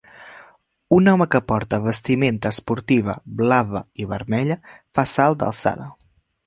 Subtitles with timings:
[0.97, 4.61] Un home que porta vestimenta esportiva blava i vermella
[4.99, 5.91] fa salt d'alçada.